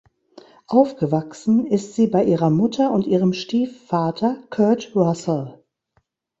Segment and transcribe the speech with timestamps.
[0.65, 5.61] Aufgewachsen ist sie bei ihrer Mutter und ihrem Stiefvater Kurt Russell.